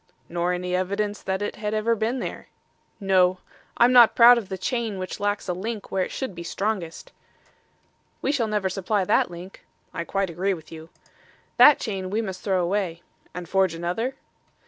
[0.29, 2.47] "Nor any evidence that it had ever been there."
[2.99, 3.37] "No.
[3.77, 7.11] I'm not proud of the chain which lacks a link where it should be strongest."
[8.19, 10.89] "We shall never supply that link." "I quite agree with you."
[11.57, 13.03] "That chain we must throw away."
[13.35, 14.15] "And forge another?"